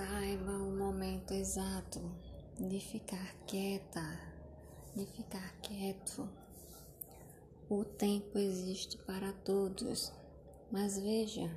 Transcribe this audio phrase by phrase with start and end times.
[0.00, 2.00] Saiba o momento exato
[2.58, 4.00] de ficar quieta,
[4.96, 6.26] de ficar quieto.
[7.68, 10.10] O tempo existe para todos,
[10.72, 11.54] mas veja,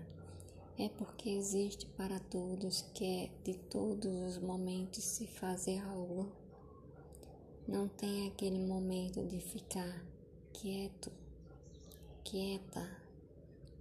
[0.77, 6.29] é porque existe para todos que é de todos os momentos se fazer algo.
[7.65, 10.03] Não tem aquele momento de ficar
[10.51, 11.09] quieto,
[12.25, 12.85] quieta,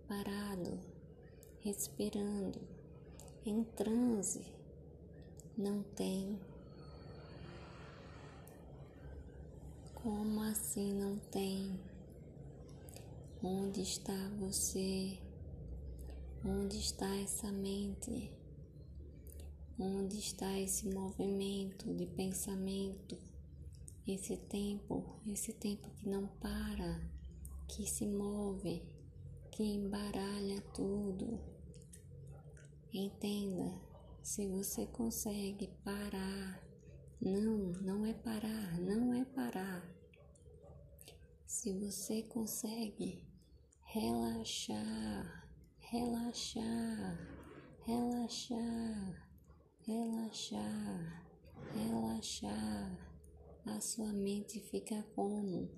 [0.07, 0.79] parado,
[1.65, 2.82] respirando
[3.45, 4.45] em transe,
[5.59, 6.39] não tem.
[9.95, 11.79] Como assim não tem?
[13.43, 15.19] Onde está você?
[16.45, 18.31] Onde está essa mente?
[19.79, 23.19] Onde está esse movimento de pensamento?
[24.07, 27.01] Esse tempo, esse tempo que não para,
[27.69, 28.83] que se move,
[29.51, 31.52] que embaralha tudo.
[32.95, 33.73] Entenda,
[34.23, 36.63] se você consegue parar,
[37.19, 39.83] não, não é parar, não é parar.
[41.47, 43.27] Se você consegue
[43.85, 47.19] relaxar, relaxar,
[47.81, 49.29] relaxar,
[49.87, 51.27] relaxar,
[51.73, 53.09] relaxar,
[53.65, 55.71] a sua mente fica como?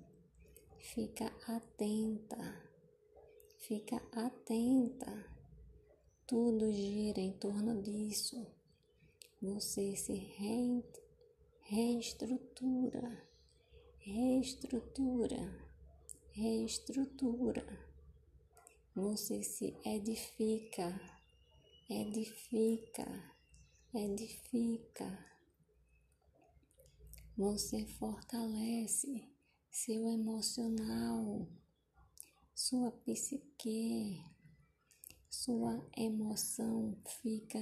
[0.79, 2.61] Fica atenta,
[3.57, 5.34] fica atenta
[6.27, 8.47] tudo gira em torno disso.
[9.41, 10.83] Você se re,
[11.61, 13.27] reestrutura,
[13.99, 15.69] reestrutura,
[16.31, 17.63] reestrutura.
[18.95, 20.99] Você se edifica,
[21.89, 23.35] edifica,
[23.93, 25.25] edifica.
[27.37, 29.29] Você fortalece
[29.69, 31.47] seu emocional,
[32.55, 34.34] sua psique
[35.43, 37.59] sua emoção fica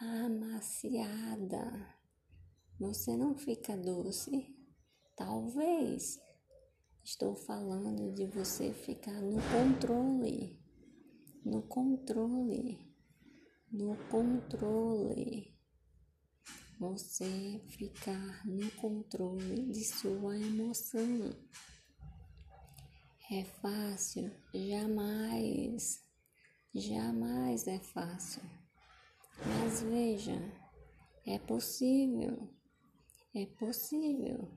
[0.00, 1.94] amaciada.
[2.80, 4.54] Você não fica doce?
[5.16, 6.20] Talvez.
[7.04, 10.60] Estou falando de você ficar no controle.
[11.44, 12.92] No controle.
[13.70, 15.56] No controle.
[16.80, 21.30] Você ficar no controle de sua emoção.
[23.30, 24.34] É fácil?
[24.54, 26.02] Jamais,
[26.74, 28.42] jamais é fácil.
[29.44, 30.32] Mas veja,
[31.26, 32.48] é possível,
[33.34, 34.50] é possível.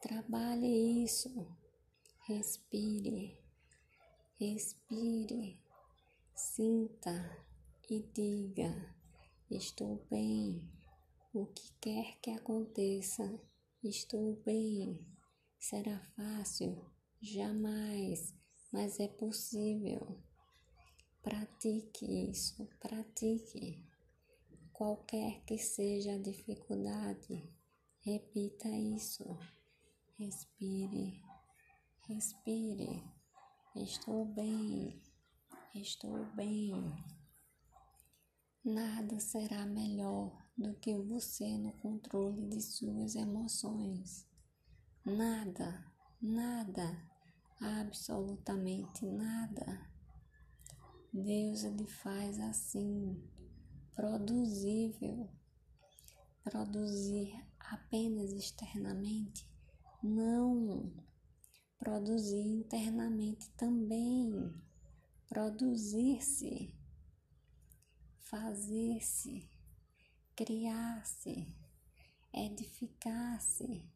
[0.00, 1.28] Trabalhe isso.
[2.28, 3.36] Respire,
[4.38, 5.60] respire,
[6.36, 7.44] sinta
[7.90, 8.94] e diga:
[9.50, 10.62] Estou bem.
[11.34, 13.40] O que quer que aconteça,
[13.82, 15.04] estou bem.
[15.58, 16.95] Será fácil?
[17.28, 18.32] Jamais,
[18.72, 20.22] mas é possível.
[21.20, 23.84] Pratique isso, pratique.
[24.72, 27.52] Qualquer que seja a dificuldade,
[28.00, 29.24] repita isso.
[30.16, 31.20] Respire,
[32.06, 33.02] respire.
[33.74, 35.02] Estou bem,
[35.74, 36.72] estou bem.
[38.64, 44.28] Nada será melhor do que você no controle de suas emoções.
[45.04, 46.98] Nada nada,
[47.60, 49.90] absolutamente nada.
[51.12, 53.22] Deus ele faz assim,
[53.94, 55.30] produzível.
[56.44, 59.48] Produzir apenas externamente?
[60.02, 60.92] Não.
[61.78, 64.54] Produzir internamente também.
[65.28, 66.72] Produzir-se,
[68.20, 69.50] fazer-se,
[70.36, 71.48] criar-se,
[72.32, 73.90] edificar-se,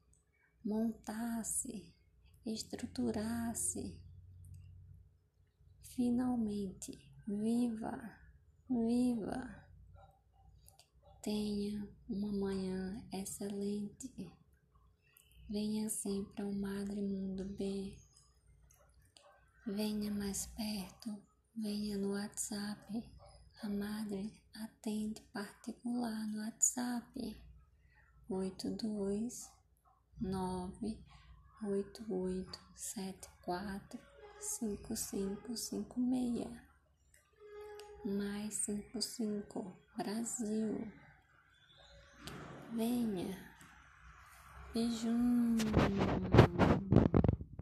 [0.65, 1.95] montar-se
[2.53, 3.99] estruturar-se.
[5.83, 7.99] Finalmente, viva,
[8.69, 9.67] viva.
[11.23, 14.33] Tenha uma manhã excelente.
[15.49, 17.97] Venha sempre ao Madre Mundo B.
[19.67, 21.23] Venha mais perto,
[21.57, 23.05] venha no WhatsApp.
[23.63, 27.37] A Madre atende particular no WhatsApp.
[28.29, 29.51] oito dois
[30.21, 30.99] nove
[31.63, 34.01] oito oito sete quatro
[34.41, 36.51] cinco cinco cinco meia.
[38.03, 40.91] Mais cinco cinco Brasil.
[42.73, 43.37] Venha.
[44.73, 45.57] Beijão